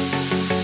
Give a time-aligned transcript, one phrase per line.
[0.00, 0.59] Thank you.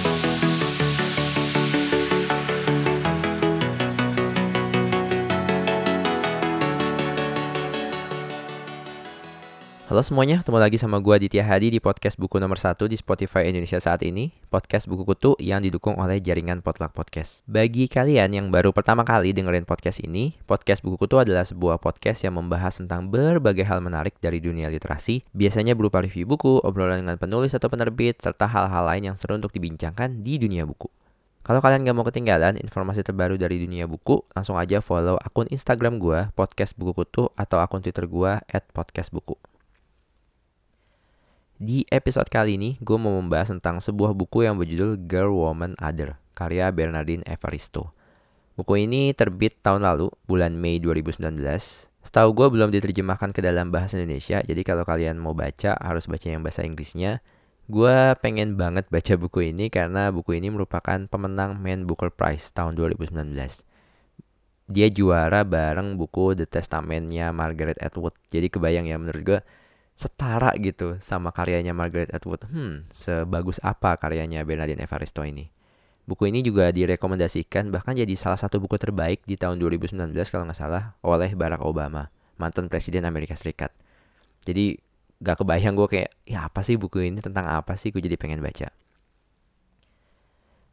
[9.97, 13.49] Halo semuanya, ketemu lagi sama gue Ditya Hadi di podcast buku nomor 1 di Spotify
[13.49, 14.29] Indonesia saat ini.
[14.53, 17.41] Podcast buku kutu yang didukung oleh jaringan Potluck Podcast.
[17.49, 22.29] Bagi kalian yang baru pertama kali dengerin podcast ini Podcast buku kutu adalah sebuah podcast
[22.29, 27.17] yang membahas tentang berbagai hal menarik dari dunia literasi Biasanya berupa review buku, obrolan dengan
[27.17, 30.93] penulis atau penerbit Serta hal-hal lain yang seru untuk dibincangkan di dunia buku.
[31.41, 35.97] Kalau kalian gak mau ketinggalan informasi terbaru dari dunia buku, langsung aja follow akun Instagram
[35.97, 39.41] gue, podcast buku kutu, atau akun Twitter gue, at podcast buku.
[41.57, 46.21] Di episode kali ini, gue mau membahas tentang sebuah buku yang berjudul Girl, Woman, Other,
[46.37, 47.97] karya Bernardine Evaristo.
[48.61, 51.17] Buku ini terbit tahun lalu, bulan Mei 2019.
[52.05, 56.29] Setahu gue belum diterjemahkan ke dalam bahasa Indonesia, jadi kalau kalian mau baca, harus baca
[56.29, 57.25] yang bahasa Inggrisnya.
[57.73, 62.77] Gue pengen banget baca buku ini karena buku ini merupakan pemenang Man Booker Prize tahun
[62.77, 63.17] 2019.
[64.69, 68.13] Dia juara bareng buku The Testament-nya Margaret Atwood.
[68.29, 69.41] Jadi kebayang ya menurut gue,
[69.97, 72.45] setara gitu sama karyanya Margaret Atwood.
[72.53, 75.49] Hmm, sebagus apa karyanya Bernardine Evaristo ini?
[76.07, 80.61] Buku ini juga direkomendasikan bahkan jadi salah satu buku terbaik di tahun 2019 kalau nggak
[80.61, 83.75] salah oleh Barack Obama, mantan presiden Amerika Serikat.
[84.47, 84.79] Jadi
[85.19, 87.91] gak kebayang gue kayak, ya apa sih buku ini tentang apa sih?
[87.91, 88.71] Gue jadi pengen baca.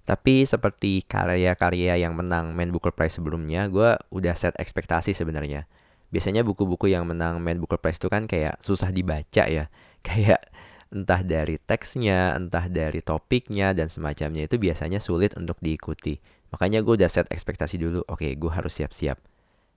[0.03, 5.65] Tapi seperti karya-karya yang menang Man Booker Prize sebelumnya, gue udah set ekspektasi sebenarnya
[6.13, 9.65] biasanya buku-buku yang menang Man Booker Prize itu kan kayak susah dibaca ya.
[10.05, 10.51] Kayak
[10.93, 16.21] entah dari teksnya, entah dari topiknya dan semacamnya itu biasanya sulit untuk diikuti.
[16.53, 19.17] Makanya gue udah set ekspektasi dulu, oke okay, gue harus siap-siap.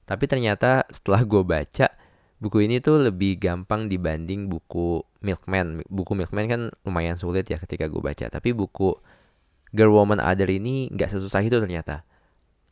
[0.05, 1.89] Tapi ternyata setelah gue baca,
[2.43, 5.87] buku ini tuh lebih gampang dibanding buku Milkman.
[5.89, 8.29] Buku Milkman kan lumayan sulit ya ketika gue baca.
[8.29, 8.93] Tapi buku
[9.73, 12.05] Girl Woman Other ini nggak sesusah itu ternyata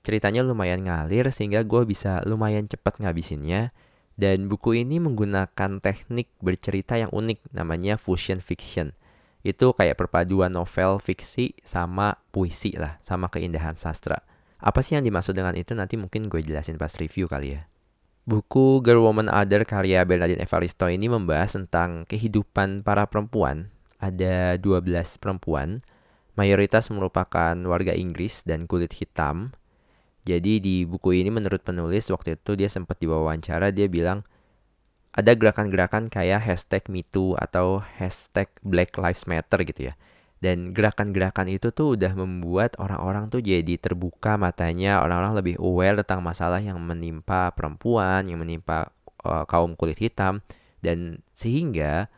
[0.05, 3.73] ceritanya lumayan ngalir sehingga gue bisa lumayan cepat ngabisinnya.
[4.15, 8.95] Dan buku ini menggunakan teknik bercerita yang unik namanya fusion fiction.
[9.43, 14.23] Itu kayak perpaduan novel fiksi sama puisi lah, sama keindahan sastra.
[14.63, 17.67] Apa sih yang dimaksud dengan itu nanti mungkin gue jelasin pas review kali ya.
[18.25, 23.69] Buku Girl Woman Other karya Bernardine Evaristo ini membahas tentang kehidupan para perempuan.
[24.01, 25.85] Ada 12 perempuan,
[26.39, 29.53] mayoritas merupakan warga Inggris dan kulit hitam
[30.25, 34.25] jadi di buku ini menurut penulis waktu itu dia sempat diwawancara dia bilang
[35.15, 39.95] ada gerakan-gerakan kayak hashtag MeToo atau hashtag Black Lives Matter gitu ya.
[40.43, 46.21] Dan gerakan-gerakan itu tuh udah membuat orang-orang tuh jadi terbuka matanya, orang-orang lebih aware tentang
[46.21, 48.91] masalah yang menimpa perempuan, yang menimpa
[49.23, 50.43] uh, kaum kulit hitam.
[50.83, 52.11] Dan sehingga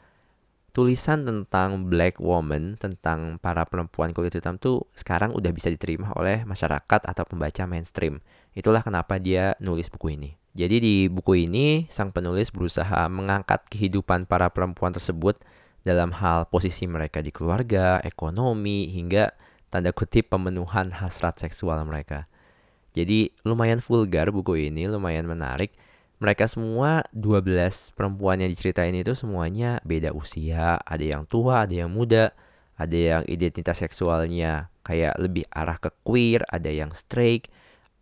[0.76, 6.44] tulisan tentang black woman, tentang para perempuan kulit hitam tuh sekarang udah bisa diterima oleh
[6.44, 8.20] masyarakat atau pembaca mainstream.
[8.52, 10.36] Itulah kenapa dia nulis buku ini.
[10.52, 15.40] Jadi di buku ini, sang penulis berusaha mengangkat kehidupan para perempuan tersebut
[15.80, 19.32] dalam hal posisi mereka di keluarga, ekonomi, hingga
[19.72, 22.28] tanda kutip pemenuhan hasrat seksual mereka.
[22.92, 25.72] Jadi lumayan vulgar buku ini, lumayan menarik
[26.16, 31.92] mereka semua 12 perempuan yang diceritain itu semuanya beda usia, ada yang tua, ada yang
[31.92, 32.32] muda,
[32.80, 37.52] ada yang identitas seksualnya kayak lebih arah ke queer, ada yang straight.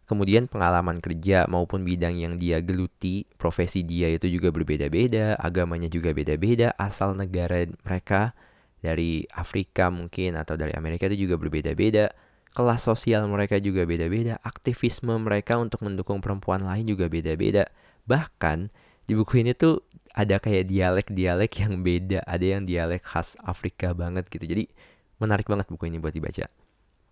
[0.05, 6.13] Kemudian pengalaman kerja maupun bidang yang dia geluti, profesi dia itu juga berbeda-beda, agamanya juga
[6.13, 8.37] beda-beda, asal negara mereka
[8.85, 12.13] dari Afrika mungkin atau dari Amerika itu juga berbeda-beda.
[12.55, 17.67] Kelas sosial mereka juga beda-beda, aktivisme mereka untuk mendukung perempuan lain juga beda-beda
[18.05, 18.73] Bahkan
[19.05, 19.85] di buku ini tuh
[20.15, 24.47] ada kayak dialek-dialek yang beda, ada yang dialek khas Afrika banget gitu.
[24.47, 24.71] Jadi
[25.19, 26.47] menarik banget buku ini buat dibaca.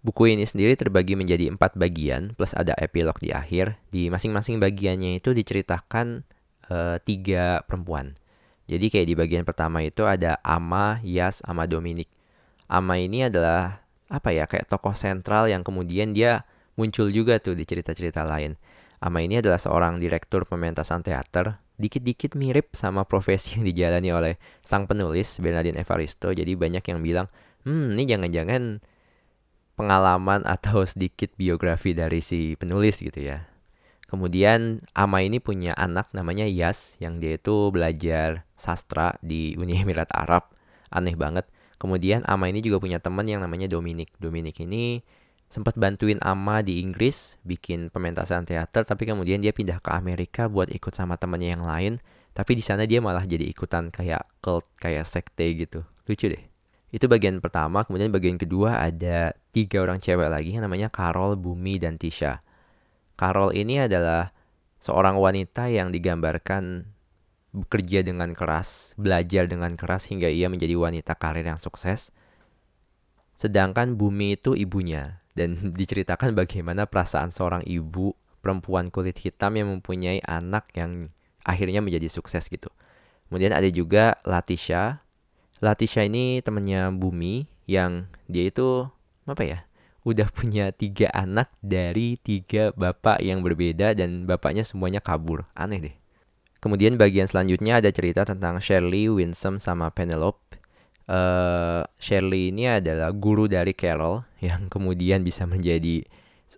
[0.02, 3.78] Buku ini sendiri terbagi menjadi empat bagian plus ada epilog di akhir.
[3.94, 6.26] Di masing-masing bagiannya itu diceritakan
[6.70, 8.18] uh, tiga perempuan.
[8.66, 12.10] Jadi kayak di bagian pertama itu ada Ama, Yas, sama Dominic.
[12.66, 17.62] Ama ini adalah apa ya kayak tokoh sentral yang kemudian dia muncul juga tuh di
[17.62, 18.58] cerita-cerita lain.
[19.02, 24.86] Ama ini adalah seorang direktur pementasan teater, dikit-dikit mirip sama profesi yang dijalani oleh sang
[24.86, 26.30] penulis Bernardine Evaristo.
[26.30, 27.26] Jadi banyak yang bilang,
[27.66, 28.62] hmm ini jangan-jangan
[29.74, 33.42] pengalaman atau sedikit biografi dari si penulis gitu ya.
[34.06, 40.12] Kemudian Ama ini punya anak namanya Yas yang dia itu belajar sastra di Uni Emirat
[40.14, 40.52] Arab.
[40.92, 41.48] Aneh banget.
[41.80, 44.12] Kemudian Ama ini juga punya teman yang namanya Dominic.
[44.20, 45.00] Dominic ini
[45.52, 50.72] sempat bantuin Ama di Inggris bikin pementasan teater tapi kemudian dia pindah ke Amerika buat
[50.72, 52.00] ikut sama temannya yang lain
[52.32, 56.40] tapi di sana dia malah jadi ikutan kayak cult kayak sekte gitu lucu deh
[56.92, 61.80] Itu bagian pertama, kemudian bagian kedua ada tiga orang cewek lagi yang namanya Carol, Bumi,
[61.80, 62.44] dan Tisha.
[63.16, 64.28] Carol ini adalah
[64.76, 66.84] seorang wanita yang digambarkan
[67.56, 72.12] bekerja dengan keras, belajar dengan keras hingga ia menjadi wanita karir yang sukses.
[73.40, 78.12] Sedangkan Bumi itu ibunya dan diceritakan bagaimana perasaan seorang ibu
[78.42, 81.08] perempuan kulit hitam yang mempunyai anak yang
[81.46, 82.68] akhirnya menjadi sukses gitu.
[83.30, 85.00] Kemudian ada juga Latisha.
[85.62, 88.90] Latisha ini temennya Bumi yang dia itu
[89.22, 89.58] apa ya
[90.02, 95.46] udah punya tiga anak dari tiga bapak yang berbeda dan bapaknya semuanya kabur.
[95.54, 95.94] Aneh deh.
[96.62, 100.51] Kemudian bagian selanjutnya ada cerita tentang Shirley, Winsome sama Penelope
[101.08, 106.04] uh, Shirley ini adalah guru dari Carol yang kemudian bisa menjadi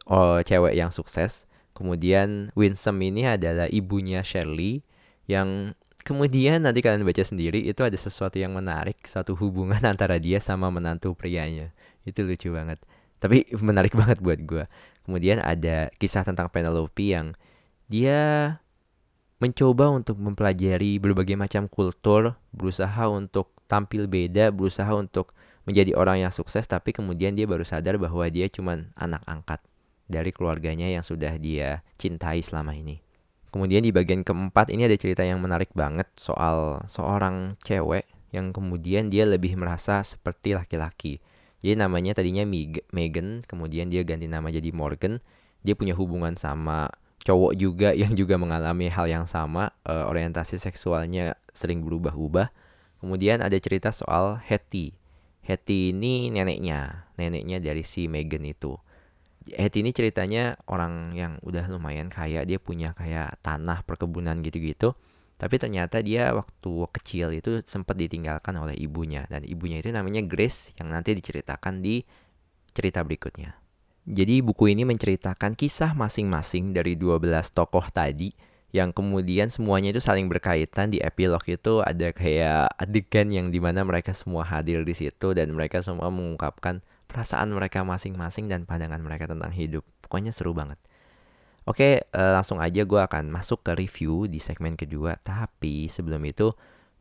[0.09, 1.47] oh, cewek yang sukses
[1.77, 4.85] kemudian Winsome ini adalah ibunya Shirley
[5.25, 5.73] yang
[6.05, 10.69] Kemudian nanti kalian baca sendiri itu ada sesuatu yang menarik, satu hubungan antara dia sama
[10.69, 11.73] menantu prianya.
[12.05, 12.77] Itu lucu banget.
[13.25, 14.69] Tapi menarik banget buat gue.
[15.09, 17.33] Kemudian ada kisah tentang Penelope yang
[17.89, 18.53] dia
[19.41, 25.35] mencoba untuk mempelajari berbagai macam kultur, berusaha untuk tampil beda, berusaha untuk
[25.67, 29.59] menjadi orang yang sukses, tapi kemudian dia baru sadar bahwa dia cuma anak angkat
[30.07, 33.03] dari keluarganya yang sudah dia cintai selama ini.
[33.51, 39.11] Kemudian di bagian keempat ini ada cerita yang menarik banget soal seorang cewek yang kemudian
[39.11, 41.23] dia lebih merasa seperti laki-laki.
[41.63, 42.43] Jadi namanya tadinya
[42.91, 45.23] Megan, kemudian dia ganti nama jadi Morgan.
[45.63, 46.91] Dia punya hubungan sama
[47.25, 52.51] cowok juga yang juga mengalami hal yang sama, uh, orientasi seksualnya sering berubah-ubah.
[53.05, 54.97] Kemudian ada cerita soal Hetty.
[55.45, 58.81] Hetty ini neneknya, neneknya dari si Megan itu.
[59.45, 64.97] Hetty ini ceritanya orang yang udah lumayan kaya, dia punya kayak tanah perkebunan gitu-gitu.
[65.37, 70.73] Tapi ternyata dia waktu kecil itu sempat ditinggalkan oleh ibunya dan ibunya itu namanya Grace
[70.81, 72.01] yang nanti diceritakan di
[72.73, 73.53] cerita berikutnya.
[74.09, 78.33] Jadi buku ini menceritakan kisah masing-masing dari 12 tokoh tadi
[78.75, 83.87] yang kemudian semuanya itu saling berkaitan di epilog itu ada kayak adegan yang di mana
[83.87, 89.31] mereka semua hadir di situ dan mereka semua mengungkapkan perasaan mereka masing-masing dan pandangan mereka
[89.31, 89.87] tentang hidup.
[90.03, 90.75] Pokoknya seru banget.
[91.71, 95.23] Oke, uh, langsung aja gue akan masuk ke review di segmen kedua.
[95.23, 96.51] Tapi sebelum itu,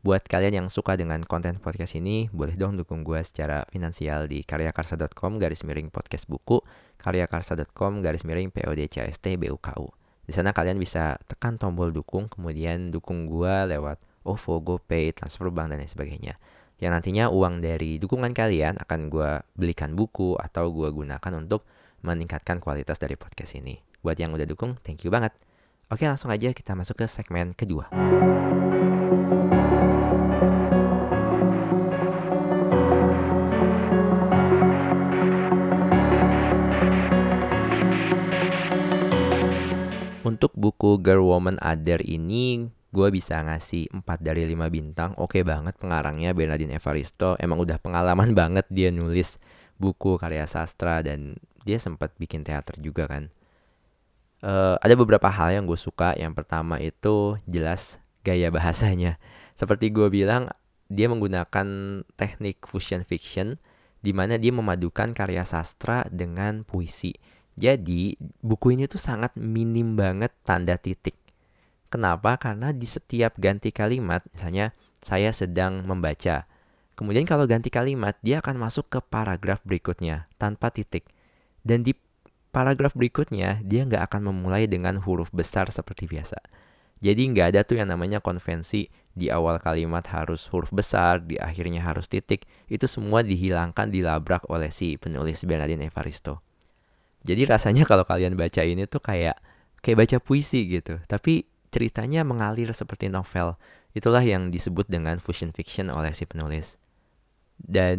[0.06, 4.46] buat kalian yang suka dengan konten podcast ini, boleh dong dukung gue secara finansial di
[4.46, 6.62] karyakarsa.com garis miring podcast buku,
[7.02, 10.03] karyakarsa.com garis miring PODCST BUKU.
[10.24, 15.72] Di sana kalian bisa tekan tombol dukung, kemudian dukung gue lewat OVO, GoPay, transfer bank,
[15.72, 16.34] dan lain sebagainya
[16.82, 21.62] yang nantinya uang dari dukungan kalian akan gue belikan buku atau gue gunakan untuk
[22.02, 23.78] meningkatkan kualitas dari podcast ini.
[24.02, 25.32] Buat yang udah dukung, thank you banget.
[25.88, 27.88] Oke langsung aja kita masuk ke segmen kedua.
[40.44, 45.16] Untuk buku Girl Woman Other ini gue bisa ngasih 4 dari 5 bintang.
[45.16, 47.32] Oke okay banget pengarangnya Bernardine Evaristo.
[47.40, 49.40] Emang udah pengalaman banget dia nulis
[49.80, 53.32] buku karya sastra dan dia sempat bikin teater juga kan.
[54.44, 56.12] Uh, ada beberapa hal yang gue suka.
[56.12, 59.16] Yang pertama itu jelas gaya bahasanya.
[59.56, 60.52] Seperti gue bilang,
[60.92, 63.56] dia menggunakan teknik fusion fiction
[64.04, 67.16] di mana dia memadukan karya sastra dengan puisi.
[67.54, 71.14] Jadi, buku ini tuh sangat minim banget tanda titik
[71.94, 72.34] Kenapa?
[72.42, 76.42] Karena di setiap ganti kalimat, misalnya saya sedang membaca.
[76.98, 81.06] Kemudian kalau ganti kalimat, dia akan masuk ke paragraf berikutnya tanpa titik.
[81.62, 81.94] Dan di
[82.50, 86.42] paragraf berikutnya, dia nggak akan memulai dengan huruf besar seperti biasa.
[86.98, 91.78] Jadi nggak ada tuh yang namanya konvensi di awal kalimat harus huruf besar, di akhirnya
[91.78, 92.42] harus titik.
[92.66, 96.42] Itu semua dihilangkan, dilabrak oleh si penulis Bernardine Evaristo.
[97.24, 99.40] Jadi rasanya kalau kalian baca ini tuh kayak
[99.80, 101.00] kayak baca puisi gitu.
[101.08, 103.56] Tapi ceritanya mengalir seperti novel.
[103.96, 106.78] Itulah yang disebut dengan fusion fiction oleh si penulis.
[107.58, 107.98] Dan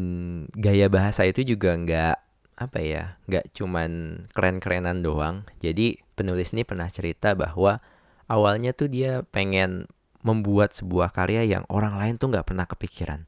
[0.55, 2.17] gaya bahasa itu juga nggak
[2.55, 5.44] apa ya, nggak cuman keren-kerenan doang.
[5.60, 7.84] Jadi penulis ini pernah cerita bahwa
[8.32, 9.88] awalnya tuh dia pengen
[10.25, 13.27] membuat sebuah karya yang orang lain tuh nggak pernah kepikiran.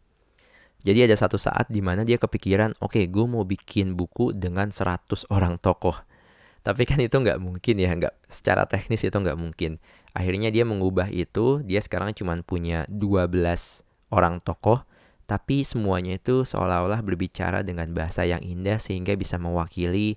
[0.88, 4.72] Jadi ada satu saat di mana dia kepikiran, oke, okay, gue mau bikin buku dengan
[4.72, 6.00] 100 orang tokoh.
[6.64, 9.84] Tapi kan itu nggak mungkin ya, nggak secara teknis itu nggak mungkin.
[10.16, 13.84] Akhirnya dia mengubah itu, dia sekarang cuma punya 12
[14.16, 14.88] orang tokoh,
[15.28, 20.16] tapi semuanya itu seolah-olah berbicara dengan bahasa yang indah sehingga bisa mewakili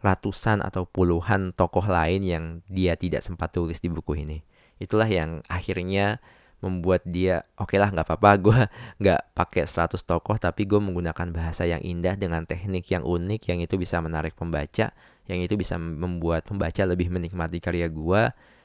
[0.00, 4.40] ratusan atau puluhan tokoh lain yang dia tidak sempat tulis di buku ini.
[4.80, 6.16] Itulah yang akhirnya
[6.58, 8.60] membuat dia oke okay lah nggak apa-apa gue
[9.04, 13.58] nggak pakai 100 tokoh tapi gue menggunakan bahasa yang indah dengan teknik yang unik yang
[13.62, 14.90] itu bisa menarik pembaca
[15.28, 18.22] yang itu bisa membuat pembaca lebih menikmati karya gue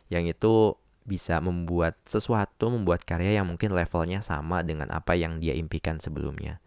[0.09, 5.51] yang itu bisa membuat sesuatu membuat karya yang mungkin levelnya sama dengan apa yang dia
[5.53, 6.63] impikan sebelumnya.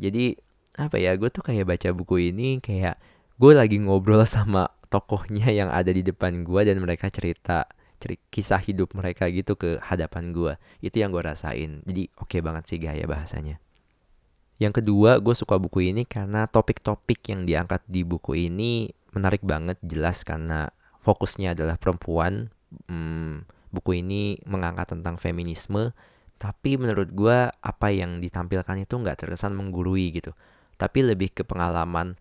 [0.00, 0.36] Jadi
[0.80, 2.96] apa ya gue tuh kayak baca buku ini kayak
[3.36, 7.68] gue lagi ngobrol sama tokohnya yang ada di depan gue dan mereka cerita
[8.32, 11.84] kisah hidup mereka gitu ke hadapan gue itu yang gue rasain.
[11.84, 13.60] Jadi oke okay banget sih gaya bahasanya.
[14.56, 19.76] Yang kedua gue suka buku ini karena topik-topik yang diangkat di buku ini menarik banget
[19.84, 20.72] jelas karena
[21.04, 22.48] fokusnya adalah perempuan.
[22.88, 25.92] Hmm, buku ini mengangkat tentang feminisme.
[26.40, 30.32] Tapi menurut gue apa yang ditampilkan itu nggak terkesan menggurui gitu.
[30.80, 32.16] Tapi lebih ke pengalaman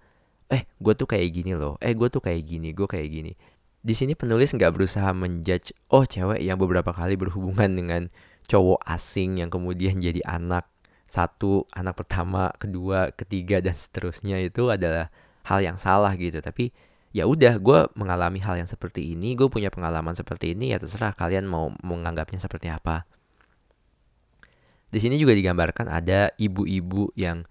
[0.51, 1.79] eh gue tuh kayak gini loh.
[1.79, 3.31] Eh gue tuh kayak gini gue kayak gini
[3.79, 8.01] di sini penulis nggak berusaha menjudge oh cewek yang beberapa kali berhubungan dengan
[8.49, 10.67] cowok asing yang kemudian jadi anak
[11.09, 15.09] satu anak pertama kedua ketiga dan seterusnya itu adalah
[15.49, 16.37] hal yang salah gitu.
[16.37, 16.69] Tapi
[17.09, 21.17] ya udah gue mengalami hal yang seperti ini gue punya pengalaman seperti ini ya terserah
[21.17, 23.09] kalian mau menganggapnya seperti apa.
[24.89, 27.45] Di sini juga digambarkan ada ibu-ibu yang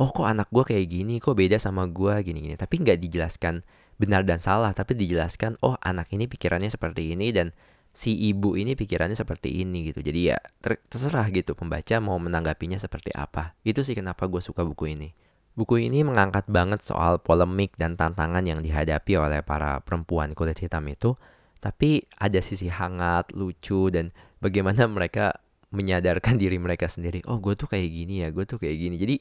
[0.00, 3.60] oh kok anak gue kayak gini kok beda sama gue gini-gini tapi nggak dijelaskan
[4.00, 7.52] benar dan salah, tapi dijelaskan, oh anak ini pikirannya seperti ini dan
[7.92, 10.00] si ibu ini pikirannya seperti ini gitu.
[10.00, 13.52] Jadi ya ter terserah gitu pembaca mau menanggapinya seperti apa.
[13.60, 15.12] Itu sih kenapa gue suka buku ini.
[15.52, 20.88] Buku ini mengangkat banget soal polemik dan tantangan yang dihadapi oleh para perempuan kulit hitam
[20.88, 21.12] itu,
[21.60, 25.36] tapi ada sisi hangat, lucu, dan bagaimana mereka
[25.68, 27.20] menyadarkan diri mereka sendiri.
[27.28, 28.96] Oh, gue tuh kayak gini ya, gue tuh kayak gini.
[28.96, 29.16] Jadi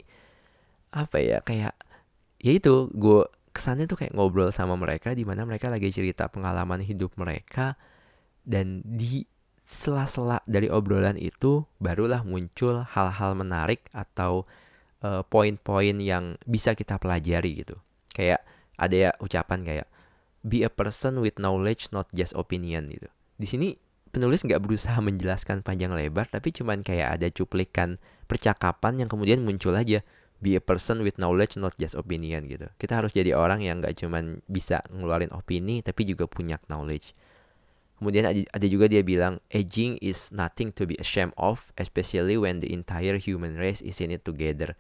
[0.90, 1.76] apa ya, kayak
[2.40, 6.80] ya itu gue kesannya tuh kayak ngobrol sama mereka di mana mereka lagi cerita pengalaman
[6.80, 7.76] hidup mereka
[8.48, 9.28] dan di
[9.70, 14.50] sela-sela dari obrolan itu barulah muncul hal-hal menarik atau
[15.06, 17.78] uh, poin-poin yang bisa kita pelajari gitu.
[18.10, 18.42] Kayak
[18.82, 19.88] ada ya ucapan kayak
[20.42, 23.06] be a person with knowledge not just opinion gitu.
[23.38, 23.78] Di sini
[24.10, 29.78] penulis nggak berusaha menjelaskan panjang lebar tapi cuman kayak ada cuplikan percakapan yang kemudian muncul
[29.78, 30.02] aja
[30.40, 32.68] be a person with knowledge not just opinion gitu.
[32.80, 37.16] Kita harus jadi orang yang gak cuman bisa ngeluarin opini tapi juga punya knowledge.
[38.00, 42.72] Kemudian ada juga dia bilang aging is nothing to be ashamed of especially when the
[42.72, 44.72] entire human race is in it together.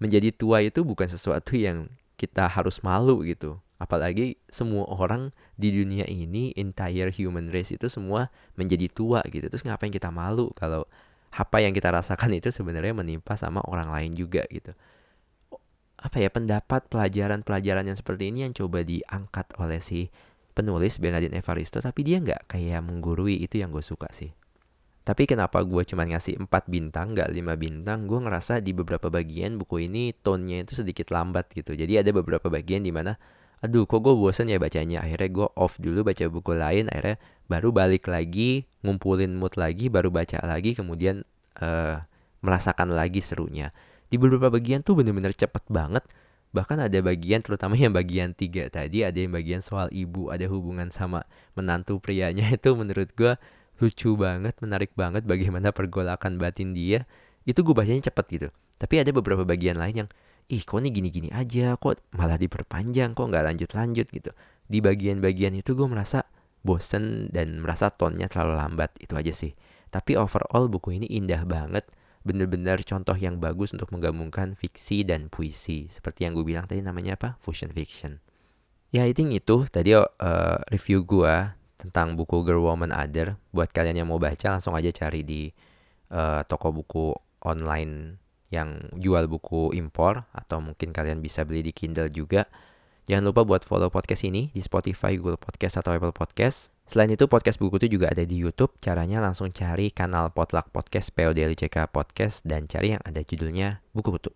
[0.00, 3.60] Menjadi tua itu bukan sesuatu yang kita harus malu gitu.
[3.76, 9.52] Apalagi semua orang di dunia ini entire human race itu semua menjadi tua gitu.
[9.52, 10.88] Terus ngapain kita malu kalau
[11.36, 14.72] apa yang kita rasakan itu sebenarnya menimpa sama orang lain juga gitu.
[16.00, 20.08] Apa ya pendapat pelajaran-pelajaran yang seperti ini yang coba diangkat oleh si
[20.56, 24.32] penulis Bernardine Evaristo tapi dia nggak kayak menggurui itu yang gue suka sih.
[25.06, 28.10] Tapi kenapa gue cuma ngasih 4 bintang nggak 5 bintang?
[28.10, 31.76] Gue ngerasa di beberapa bagian buku ini tone-nya itu sedikit lambat gitu.
[31.76, 33.14] Jadi ada beberapa bagian di mana
[33.60, 35.04] aduh kok gue bosen ya bacanya?
[35.04, 40.10] Akhirnya gue off dulu baca buku lain akhirnya baru balik lagi ngumpulin mood lagi baru
[40.10, 41.22] baca lagi kemudian
[41.62, 42.02] uh,
[42.42, 43.70] merasakan lagi serunya.
[44.06, 46.06] Di beberapa bagian tuh bener-bener cepet banget.
[46.54, 50.88] Bahkan ada bagian terutama yang bagian tiga tadi ada yang bagian soal ibu ada hubungan
[50.94, 51.26] sama
[51.58, 53.34] menantu prianya itu menurut gue
[53.76, 57.04] lucu banget menarik banget bagaimana pergolakan batin dia.
[57.46, 58.48] Itu gue bacanya cepet gitu.
[58.76, 60.08] Tapi ada beberapa bagian lain yang
[60.46, 61.74] ih kok ini gini-gini aja?
[61.76, 63.12] Kok malah diperpanjang?
[63.14, 64.06] Kok nggak lanjut-lanjut?
[64.10, 64.30] gitu.
[64.66, 66.26] Di bagian-bagian itu gue merasa
[66.66, 69.54] bosen dan merasa tonnya terlalu lambat itu aja sih.
[69.94, 71.86] Tapi overall buku ini indah banget
[72.26, 77.14] bener-bener contoh yang bagus untuk menggabungkan fiksi dan puisi seperti yang gue bilang tadi namanya
[77.14, 77.38] apa?
[77.38, 78.18] Fusion fiction.
[78.90, 80.06] Ya I itu tadi uh,
[80.74, 81.34] review gue
[81.78, 83.38] tentang buku Girl Woman Other.
[83.54, 85.46] Buat kalian yang mau baca langsung aja cari di
[86.10, 87.14] uh, toko buku
[87.46, 88.18] online
[88.50, 92.46] yang jual buku impor atau mungkin kalian bisa beli di Kindle juga.
[93.06, 96.74] Jangan lupa buat follow podcast ini di Spotify, Google Podcast, atau Apple Podcast.
[96.90, 98.74] Selain itu, podcast buku itu juga ada di YouTube.
[98.82, 104.34] Caranya langsung cari kanal Potluck Podcast, PODLCK Podcast, dan cari yang ada judulnya Buku Kutu.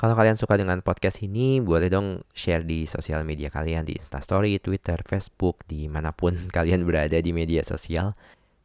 [0.00, 4.56] Kalau kalian suka dengan podcast ini, boleh dong share di sosial media kalian, di Instastory,
[4.56, 8.16] Twitter, Facebook, di mana pun kalian berada di media sosial.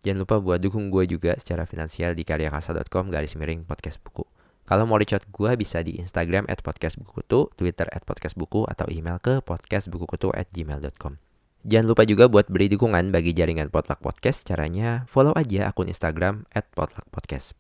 [0.08, 4.24] Jangan lupa buat dukung gue juga secara finansial di karyakarsa.com garis miring podcast buku.
[4.66, 9.38] Kalau mau out gue bisa di Instagram at podcastbukukutu, Twitter at podcastbuku, atau email ke
[9.46, 11.22] podcastbukukutu at gmail.com.
[11.66, 14.46] Jangan lupa juga buat beri dukungan bagi jaringan Potluck Podcast.
[14.46, 17.58] Caranya follow aja akun Instagram at Potluck Podcast.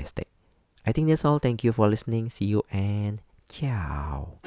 [0.00, 0.24] S T.
[0.84, 1.40] I think that's all.
[1.40, 2.32] Thank you for listening.
[2.32, 3.20] See you and
[3.52, 4.40] ciao.